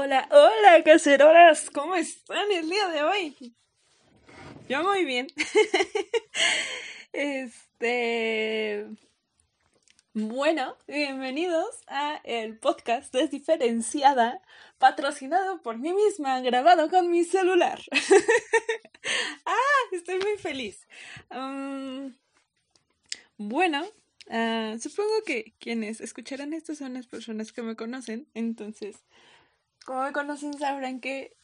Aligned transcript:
Hola, 0.00 0.28
hola, 0.30 0.84
cacerolas, 0.84 1.70
¿cómo 1.70 1.96
están 1.96 2.52
el 2.52 2.70
día 2.70 2.86
de 2.86 3.02
hoy? 3.02 3.56
Yo 4.68 4.84
muy 4.84 5.04
bien. 5.04 5.26
este. 7.12 8.86
Bueno, 10.12 10.76
bienvenidos 10.86 11.80
a 11.88 12.20
el 12.22 12.56
podcast 12.58 13.12
Desdiferenciada, 13.12 14.40
patrocinado 14.78 15.62
por 15.62 15.78
mí 15.78 15.92
misma, 15.92 16.42
grabado 16.42 16.88
con 16.90 17.10
mi 17.10 17.24
celular. 17.24 17.82
ah, 19.46 19.80
estoy 19.90 20.20
muy 20.20 20.38
feliz. 20.38 20.86
bueno, 23.36 23.84
ah, 24.30 24.76
supongo 24.80 25.24
que 25.26 25.54
quienes 25.58 26.00
escucharán 26.00 26.52
esto 26.52 26.76
son 26.76 26.94
las 26.94 27.08
personas 27.08 27.50
que 27.50 27.62
me 27.62 27.74
conocen, 27.74 28.28
entonces 28.34 29.02
como 29.88 30.02
me 30.02 30.12
conocen 30.12 30.52
sabrán 30.52 31.00
que 31.00 31.34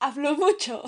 hablo 0.00 0.36
mucho. 0.36 0.82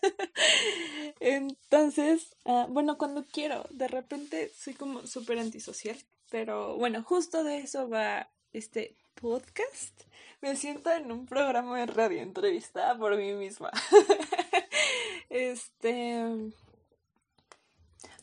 Entonces, 1.20 2.34
ah, 2.46 2.66
bueno, 2.70 2.96
cuando 2.96 3.26
quiero, 3.26 3.66
de 3.68 3.88
repente 3.88 4.50
soy 4.56 4.72
como 4.72 5.06
súper 5.06 5.38
antisocial, 5.38 5.98
pero 6.30 6.78
bueno, 6.78 7.02
justo 7.02 7.44
de 7.44 7.58
eso 7.58 7.90
va 7.90 8.30
este 8.54 8.96
podcast. 9.20 10.00
Me 10.40 10.56
siento 10.56 10.90
en 10.90 11.12
un 11.12 11.26
programa 11.26 11.80
de 11.80 11.84
radio 11.84 12.22
entrevistada 12.22 12.96
por 12.96 13.14
mí 13.18 13.34
misma. 13.34 13.70
este... 15.28 16.22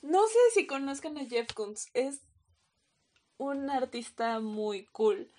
No 0.01 0.25
sé 0.25 0.39
si 0.55 0.65
conozcan 0.65 1.19
a 1.19 1.25
Jeff 1.25 1.53
Koons, 1.53 1.89
es 1.93 2.21
un 3.37 3.69
artista 3.69 4.39
muy 4.39 4.85
cool. 4.85 5.29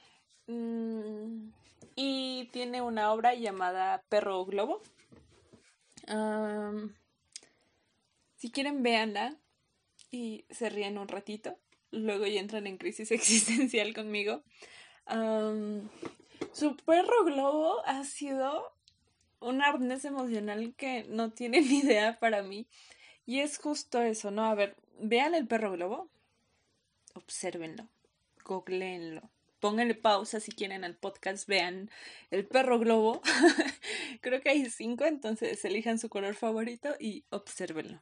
Mm, 0.47 1.49
y 1.97 2.49
tiene 2.53 2.83
una 2.83 3.13
obra 3.13 3.35
llamada 3.35 4.03
Perro 4.09 4.45
Globo. 4.45 4.83
si 8.37 8.51
quieren, 8.51 8.83
véanla 8.83 9.37
y 10.11 10.45
se 10.51 10.71
ríen 10.71 10.99
un 10.99 11.09
ratito. 11.09 11.57
Luego 11.91 12.27
ya 12.27 12.41
entran 12.41 12.67
en 12.67 12.79
crisis 12.79 13.11
existencial 13.11 13.95
conmigo. 13.95 14.43
su 16.53 16.77
perro 16.85 17.25
globo 17.25 17.83
ha 17.87 18.05
sido 18.05 18.73
un 19.41 19.63
arnés 19.63 20.05
emocional 20.05 20.75
que 20.77 21.05
no 21.09 21.33
tiene 21.33 21.61
ni 21.61 21.79
idea 21.79 22.19
para 22.19 22.43
mí. 22.43 22.67
Y 23.27 23.41
es 23.41 23.59
justo 23.59 24.01
eso, 24.01 24.31
¿no? 24.31 24.45
A 24.45 24.55
ver, 24.55 24.77
vean 24.99 25.35
el 25.35 25.47
perro 25.47 25.73
globo, 25.73 26.09
obsérvenlo, 27.15 27.89
googleenlo, 28.45 29.31
pónganle 29.61 29.95
pausa 29.95 30.41
si 30.41 30.53
quieren 30.53 30.85
al 30.85 30.97
podcast, 30.97 31.47
vean 31.47 31.91
El 32.31 32.47
perro 32.47 32.79
globo. 32.79 33.23
Creo 34.21 34.41
que 34.41 34.51
hay 34.51 34.69
cinco, 34.71 35.05
entonces 35.05 35.65
elijan 35.65 35.99
su 35.99 36.09
color 36.09 36.35
favorito 36.35 36.97
y 36.99 37.25
observenlo. 37.31 38.01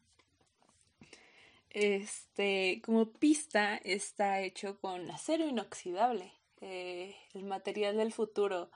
Este, 1.70 2.80
como 2.84 3.10
pista, 3.10 3.76
está 3.76 4.40
hecho 4.40 4.80
con 4.80 5.10
acero 5.10 5.46
inoxidable, 5.46 6.32
eh, 6.60 7.14
el 7.34 7.44
material 7.44 7.96
del 7.96 8.12
futuro 8.12 8.70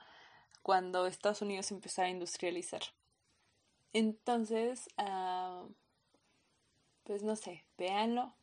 cuando 0.61 1.07
Estados 1.07 1.41
Unidos 1.41 1.71
empezara 1.71 2.07
a 2.07 2.11
industrializar. 2.11 2.81
Entonces, 3.93 4.87
ah, 4.97 5.65
pues 7.03 7.23
no 7.23 7.35
sé, 7.35 7.65
véanlo, 7.77 8.33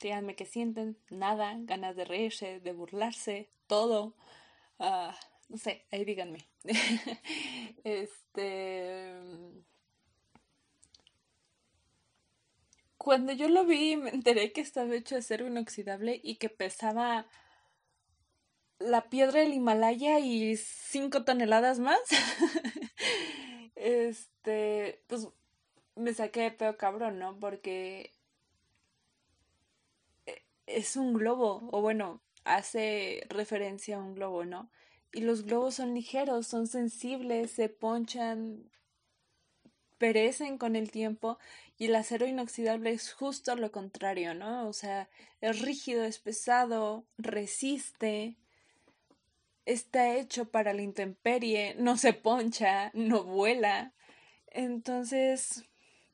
díganme 0.00 0.34
qué 0.34 0.46
sienten, 0.46 0.98
nada, 1.10 1.54
ganas 1.60 1.96
de 1.96 2.04
reírse, 2.04 2.60
de 2.60 2.72
burlarse, 2.72 3.50
todo. 3.66 4.14
Ah, 4.78 5.14
no 5.48 5.58
sé, 5.58 5.86
ahí 5.90 6.04
díganme. 6.04 6.48
este. 7.84 9.12
Cuando 12.96 13.32
yo 13.32 13.48
lo 13.48 13.64
vi, 13.64 13.96
me 13.96 14.10
enteré 14.10 14.52
que 14.52 14.60
estaba 14.60 14.94
hecho 14.94 15.14
de 15.14 15.20
acero 15.20 15.46
inoxidable 15.46 16.20
y 16.22 16.36
que 16.36 16.50
pesaba 16.50 17.26
la 18.78 19.08
piedra 19.08 19.40
del 19.40 19.54
Himalaya 19.54 20.18
y 20.18 20.56
cinco 20.56 21.24
toneladas 21.24 21.78
más. 21.78 22.00
este, 23.74 25.02
pues 25.06 25.28
me 25.96 26.14
saqué 26.14 26.42
de 26.42 26.50
peor 26.52 26.76
cabrón, 26.76 27.18
¿no? 27.18 27.38
Porque 27.38 28.12
es 30.76 30.96
un 30.96 31.14
globo, 31.14 31.68
o 31.72 31.80
bueno, 31.80 32.22
hace 32.44 33.26
referencia 33.28 33.96
a 33.96 34.00
un 34.00 34.14
globo, 34.14 34.44
¿no? 34.44 34.70
Y 35.12 35.22
los 35.22 35.44
globos 35.44 35.74
son 35.76 35.94
ligeros, 35.94 36.46
son 36.46 36.66
sensibles, 36.66 37.50
se 37.50 37.68
ponchan, 37.68 38.70
perecen 39.98 40.56
con 40.56 40.76
el 40.76 40.90
tiempo 40.90 41.38
y 41.76 41.86
el 41.86 41.94
acero 41.94 42.26
inoxidable 42.26 42.90
es 42.90 43.12
justo 43.12 43.56
lo 43.56 43.70
contrario, 43.72 44.34
¿no? 44.34 44.68
O 44.68 44.72
sea, 44.72 45.10
es 45.40 45.60
rígido, 45.60 46.04
es 46.04 46.18
pesado, 46.18 47.06
resiste, 47.18 48.36
está 49.66 50.16
hecho 50.16 50.50
para 50.50 50.72
la 50.72 50.82
intemperie, 50.82 51.74
no 51.78 51.96
se 51.96 52.12
poncha, 52.12 52.90
no 52.94 53.24
vuela. 53.24 53.94
Entonces, 54.46 55.64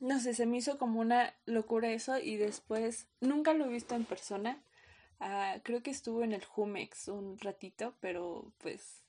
no 0.01 0.21
sé, 0.21 0.35
se 0.35 0.47
me 0.47 0.59
hizo 0.59 0.79
como 0.79 1.01
una 1.01 1.35
locura 1.47 1.91
eso 1.91 2.19
y 2.19 2.37
después 2.37 3.07
nunca 3.21 3.55
lo 3.55 3.67
he 3.67 3.69
visto 3.69 3.95
en 3.95 4.05
persona. 4.05 4.63
Ah, 5.21 5.57
creo 5.63 5.83
que 5.83 5.91
estuvo 5.91 6.23
en 6.23 6.33
el 6.33 6.45
Jumex 6.45 7.09
un 7.09 7.39
ratito, 7.39 7.95
pero 8.01 8.53
pues 8.59 9.03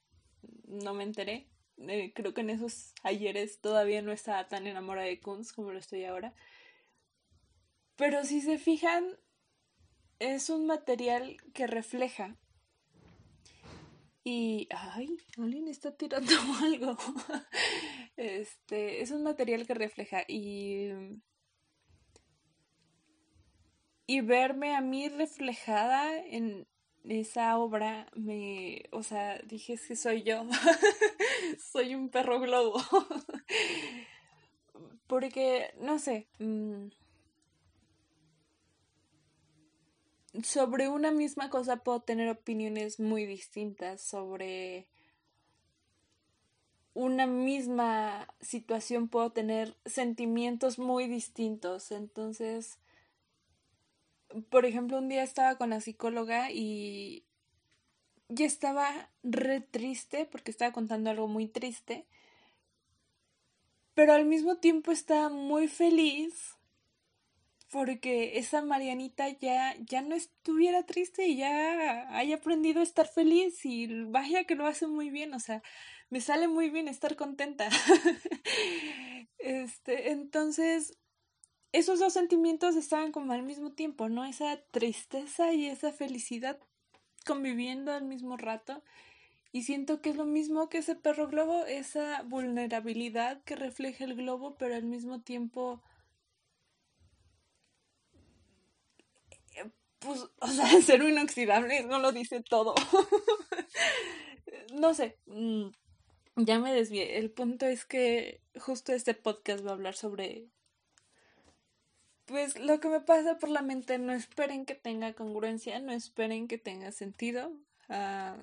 no 0.67 0.93
me 0.93 1.03
enteré. 1.03 1.47
Eh, 1.77 2.11
creo 2.15 2.33
que 2.33 2.41
en 2.41 2.49
esos 2.49 2.93
ayeres 3.03 3.59
todavía 3.59 4.01
no 4.01 4.11
estaba 4.11 4.47
tan 4.47 4.67
enamorada 4.67 5.07
de 5.07 5.19
Kunz 5.19 5.51
como 5.51 5.71
lo 5.71 5.79
estoy 5.79 6.05
ahora. 6.05 6.33
Pero 7.95 8.23
si 8.23 8.41
se 8.41 8.57
fijan, 8.57 9.05
es 10.19 10.49
un 10.49 10.65
material 10.65 11.37
que 11.53 11.67
refleja. 11.67 12.35
Y, 14.29 14.67
ay, 14.71 15.15
alguien 15.37 15.69
está 15.69 15.95
tirando 15.95 16.29
algo. 16.61 16.97
Este, 18.17 19.01
es 19.01 19.11
un 19.11 19.23
material 19.23 19.65
que 19.65 19.73
refleja 19.73 20.25
y 20.27 20.89
y 24.05 24.19
verme 24.19 24.75
a 24.75 24.81
mí 24.81 25.07
reflejada 25.07 26.21
en 26.25 26.67
esa 27.05 27.57
obra 27.57 28.07
me, 28.15 28.83
o 28.91 29.01
sea, 29.01 29.39
dije 29.45 29.73
es 29.73 29.87
que 29.87 29.95
soy 29.95 30.23
yo. 30.23 30.45
soy 31.71 31.95
un 31.95 32.09
perro 32.09 32.41
globo. 32.41 32.81
Porque 35.07 35.73
no 35.79 35.99
sé, 35.99 36.27
mm, 36.39 36.87
sobre 40.43 40.89
una 40.89 41.11
misma 41.11 41.49
cosa 41.49 41.77
puedo 41.77 42.01
tener 42.01 42.29
opiniones 42.29 42.99
muy 42.99 43.25
distintas 43.25 44.01
sobre 44.01 44.87
una 46.97 47.27
misma 47.27 48.27
situación 48.41 49.07
puedo 49.07 49.31
tener 49.31 49.75
sentimientos 49.85 50.79
muy 50.79 51.07
distintos. 51.07 51.91
Entonces, 51.91 52.79
por 54.49 54.65
ejemplo, 54.65 54.97
un 54.97 55.07
día 55.07 55.21
estaba 55.21 55.59
con 55.59 55.69
la 55.69 55.79
psicóloga 55.79 56.51
y 56.51 57.23
ya 58.29 58.47
estaba 58.47 59.11
re 59.21 59.61
triste 59.61 60.25
porque 60.25 60.49
estaba 60.49 60.71
contando 60.71 61.11
algo 61.11 61.27
muy 61.27 61.47
triste, 61.47 62.07
pero 63.93 64.13
al 64.13 64.25
mismo 64.25 64.57
tiempo 64.57 64.91
estaba 64.91 65.29
muy 65.29 65.67
feliz 65.67 66.56
porque 67.77 68.39
esa 68.39 68.63
Marianita 68.63 69.29
ya, 69.29 69.75
ya 69.85 70.01
no 70.01 70.15
estuviera 70.15 70.81
triste 70.87 71.27
y 71.27 71.37
ya 71.37 72.09
haya 72.17 72.37
aprendido 72.37 72.79
a 72.79 72.83
estar 72.83 73.07
feliz 73.07 73.63
y 73.67 73.85
vaya 74.05 74.45
que 74.45 74.55
lo 74.55 74.65
hace 74.65 74.87
muy 74.87 75.11
bien, 75.11 75.35
o 75.35 75.39
sea, 75.39 75.61
me 76.09 76.19
sale 76.19 76.47
muy 76.47 76.71
bien 76.71 76.87
estar 76.87 77.15
contenta. 77.15 77.69
este, 79.37 80.09
entonces, 80.09 80.97
esos 81.71 81.99
dos 81.99 82.13
sentimientos 82.13 82.75
estaban 82.75 83.11
como 83.11 83.33
al 83.33 83.43
mismo 83.43 83.71
tiempo, 83.73 84.09
¿no? 84.09 84.25
Esa 84.25 84.59
tristeza 84.71 85.53
y 85.53 85.67
esa 85.67 85.93
felicidad 85.93 86.57
conviviendo 87.27 87.91
al 87.91 88.05
mismo 88.05 88.37
rato. 88.37 88.81
Y 89.51 89.61
siento 89.61 90.01
que 90.01 90.09
es 90.09 90.15
lo 90.15 90.25
mismo 90.25 90.67
que 90.67 90.79
ese 90.79 90.95
perro 90.95 91.27
globo, 91.27 91.63
esa 91.67 92.23
vulnerabilidad 92.23 93.43
que 93.43 93.55
refleja 93.55 94.03
el 94.03 94.15
globo, 94.15 94.55
pero 94.57 94.73
al 94.73 94.85
mismo 94.85 95.21
tiempo... 95.21 95.83
Pues, 100.07 100.25
o 100.39 100.47
sea, 100.47 100.81
ser 100.81 101.03
inoxidable 101.03 101.83
no 101.83 101.99
lo 101.99 102.11
dice 102.11 102.41
todo. 102.41 102.73
no 104.73 104.93
sé. 104.93 105.17
Mm, 105.25 105.69
ya 106.37 106.59
me 106.59 106.73
desvié. 106.73 107.17
El 107.17 107.31
punto 107.31 107.65
es 107.65 107.85
que 107.85 108.41
justo 108.59 108.93
este 108.93 109.13
podcast 109.13 109.65
va 109.65 109.71
a 109.71 109.73
hablar 109.73 109.95
sobre 109.95 110.47
pues 112.25 112.59
lo 112.59 112.79
que 112.81 112.89
me 112.89 112.99
pasa 112.99 113.37
por 113.37 113.49
la 113.49 113.61
mente, 113.61 113.97
no 113.99 114.11
esperen 114.11 114.65
que 114.65 114.75
tenga 114.75 115.13
congruencia, 115.13 115.79
no 115.79 115.93
esperen 115.93 116.49
que 116.49 116.57
tenga 116.57 116.91
sentido. 116.91 117.53
Ah, 117.87 118.35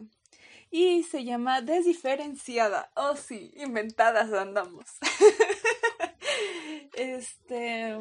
y 0.70 1.02
se 1.04 1.24
llama 1.24 1.60
desdiferenciada. 1.60 2.90
Oh 2.96 3.14
sí, 3.16 3.52
inventadas 3.56 4.32
andamos. 4.32 4.86
este, 6.94 7.94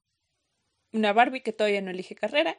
una 0.92 1.12
Barbie 1.12 1.42
que 1.42 1.52
todavía 1.52 1.80
no 1.80 1.90
elige 1.90 2.16
carrera, 2.16 2.56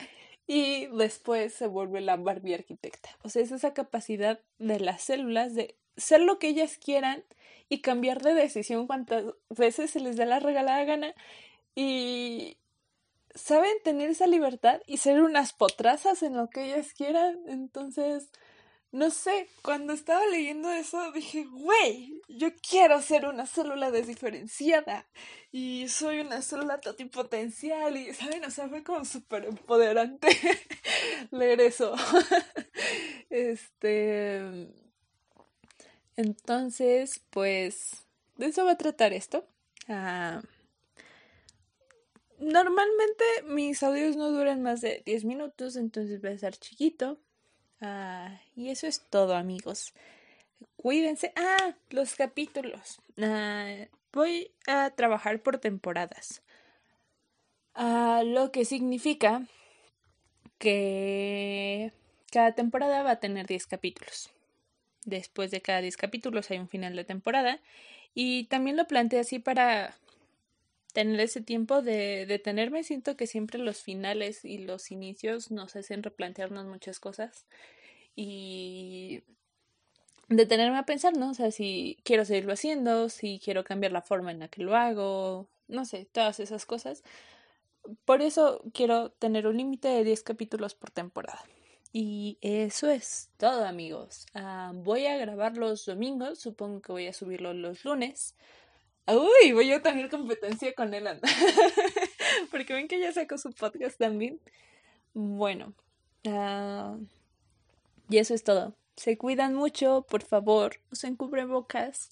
y 0.47 0.85
después 0.87 1.53
se 1.53 1.67
vuelve 1.67 1.99
la 1.99 2.15
Barbie 2.15 2.53
arquitecta. 2.53 3.09
O 3.21 3.29
sea, 3.29 3.41
es 3.41 3.51
esa 3.51 3.73
capacidad 3.73 4.39
de 4.59 4.79
las 4.79 5.01
células 5.01 5.55
de 5.55 5.77
ser 5.97 6.21
lo 6.21 6.39
que 6.39 6.47
ellas 6.47 6.77
quieran 6.77 7.25
y 7.67 7.81
cambiar 7.81 8.21
de 8.21 8.33
decisión 8.33 8.87
cuantas 8.87 9.25
veces 9.49 9.91
se 9.91 9.99
les 9.99 10.15
da 10.15 10.25
la 10.25 10.39
regalada 10.39 10.85
gana 10.85 11.13
y 11.75 12.57
saben 13.35 13.75
tener 13.83 14.09
esa 14.11 14.25
libertad 14.25 14.81
y 14.87 14.97
ser 14.97 15.21
unas 15.21 15.51
potrazas 15.51 16.23
en 16.23 16.37
lo 16.37 16.49
que 16.49 16.65
ellas 16.65 16.93
quieran. 16.93 17.39
Entonces, 17.47 18.31
no 18.91 19.11
sé, 19.11 19.49
cuando 19.61 19.93
estaba 19.93 20.25
leyendo 20.27 20.71
eso 20.71 21.11
dije, 21.11 21.45
güey, 21.45 22.21
yo 22.27 22.49
quiero 22.55 23.01
ser 23.01 23.25
una 23.25 23.45
célula 23.45 23.91
desdiferenciada 23.91 25.05
y 25.51 25.87
soy 25.89 26.19
una 26.19 26.41
célula 26.41 26.79
totipotencial 26.79 27.97
y, 27.97 28.13
¿saben? 28.13 28.45
O 28.45 28.51
sea, 28.51 28.69
fue 28.69 28.83
como 28.83 29.05
súper 29.05 29.45
empoderante 29.45 30.29
leer 31.31 31.61
eso. 31.61 31.95
este... 33.29 34.69
Entonces, 36.15 37.21
pues, 37.29 38.07
de 38.37 38.47
eso 38.47 38.65
va 38.65 38.71
a 38.71 38.77
tratar 38.77 39.13
esto. 39.13 39.45
Ah, 39.87 40.41
normalmente 42.39 43.23
mis 43.45 43.83
audios 43.83 44.15
no 44.15 44.31
duran 44.31 44.61
más 44.63 44.81
de 44.81 45.03
10 45.05 45.25
minutos, 45.25 45.75
entonces 45.75 46.23
va 46.23 46.29
a 46.29 46.33
estar 46.33 46.55
chiquito. 46.57 47.19
Ah, 47.81 48.39
y 48.55 48.69
eso 48.69 48.87
es 48.87 49.01
todo, 49.09 49.35
amigos. 49.35 49.93
Cuídense. 50.75 51.33
Ah, 51.35 51.75
los 51.89 52.15
capítulos. 52.15 52.99
Ah, 53.21 53.87
voy 54.13 54.51
a 54.67 54.91
trabajar 54.91 55.41
por 55.41 55.59
temporadas. 55.59 56.41
Ah, 57.75 58.23
lo 58.25 58.51
que 58.51 58.65
significa 58.65 59.45
que 60.57 61.93
cada 62.31 62.53
temporada 62.53 63.03
va 63.03 63.11
a 63.11 63.19
tener 63.19 63.45
10 63.47 63.67
capítulos. 63.67 64.31
Después 65.05 65.51
de 65.51 65.61
cada 65.61 65.81
10 65.81 65.97
capítulos 65.97 66.49
hay 66.51 66.59
un 66.59 66.69
final 66.69 66.95
de 66.95 67.03
temporada. 67.03 67.59
Y 68.13 68.45
también 68.45 68.77
lo 68.77 68.87
planteé 68.87 69.19
así 69.19 69.39
para 69.39 69.95
tener 70.97 71.19
ese 71.19 71.41
tiempo 71.41 71.83
de 71.83 72.25
detenerme. 72.25 72.83
Siento 72.83 73.15
que 73.15 73.27
siempre 73.27 73.59
los 73.59 73.83
finales 73.83 74.43
y 74.43 74.57
los 74.57 74.89
inicios 74.89 75.51
nos 75.51 75.75
hacen 75.75 76.01
replantearnos 76.01 76.65
muchas 76.65 76.99
cosas 76.99 77.45
y 78.15 79.21
detenerme 80.27 80.79
a 80.79 80.87
pensar, 80.87 81.15
¿no? 81.15 81.29
O 81.29 81.33
sea, 81.35 81.51
si 81.51 81.99
quiero 82.03 82.25
seguirlo 82.25 82.53
haciendo, 82.53 83.09
si 83.09 83.39
quiero 83.39 83.63
cambiar 83.63 83.91
la 83.91 84.01
forma 84.01 84.31
en 84.31 84.39
la 84.39 84.47
que 84.47 84.63
lo 84.63 84.75
hago, 84.75 85.47
no 85.67 85.85
sé, 85.85 86.05
todas 86.11 86.39
esas 86.39 86.65
cosas. 86.65 87.03
Por 88.03 88.23
eso 88.23 88.63
quiero 88.73 89.11
tener 89.11 89.45
un 89.45 89.57
límite 89.57 89.89
de 89.89 90.03
10 90.03 90.23
capítulos 90.23 90.73
por 90.73 90.89
temporada. 90.89 91.43
Y 91.93 92.39
eso 92.41 92.89
es 92.89 93.29
todo, 93.37 93.65
amigos. 93.67 94.25
Ah, 94.33 94.71
voy 94.73 95.05
a 95.05 95.17
grabar 95.17 95.57
los 95.57 95.85
domingos, 95.85 96.39
supongo 96.39 96.81
que 96.81 96.91
voy 96.91 97.05
a 97.05 97.13
subirlo 97.13 97.53
los 97.53 97.85
lunes. 97.85 98.33
Uy, 99.07 99.53
voy 99.53 99.71
a 99.71 99.81
tener 99.81 100.09
competencia 100.09 100.73
con 100.73 100.93
él. 100.93 101.07
Porque 102.51 102.73
ven 102.73 102.87
que 102.87 102.99
ya 102.99 103.11
sacó 103.13 103.37
su 103.37 103.51
podcast 103.51 103.97
también. 103.97 104.39
Bueno. 105.13 105.73
Uh, 106.25 107.05
y 108.09 108.17
eso 108.17 108.33
es 108.33 108.43
todo. 108.43 108.75
Se 108.95 109.17
cuidan 109.17 109.53
mucho, 109.53 110.05
por 110.09 110.23
favor. 110.23 110.81
Usen 110.91 111.15
cubrebocas. 111.15 112.09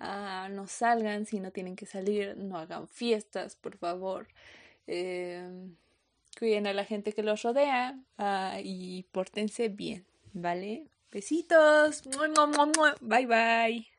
Uh, 0.00 0.48
no 0.50 0.66
salgan 0.68 1.26
si 1.26 1.40
no 1.40 1.50
tienen 1.50 1.74
que 1.74 1.86
salir. 1.86 2.36
No 2.36 2.58
hagan 2.58 2.86
fiestas, 2.86 3.56
por 3.56 3.76
favor. 3.76 4.28
Eh, 4.86 5.42
cuiden 6.38 6.66
a 6.68 6.72
la 6.72 6.84
gente 6.84 7.12
que 7.12 7.22
los 7.22 7.42
rodea. 7.42 7.98
Uh, 8.18 8.60
y 8.62 9.04
pórtense 9.10 9.68
bien, 9.68 10.06
¿vale? 10.32 10.86
Besitos. 11.10 12.02
Bye 13.00 13.26
bye. 13.26 13.97